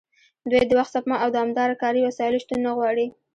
[0.49, 3.07] دوی د وخت سپما او دوامداره کاري وسایلو شتون نه غواړي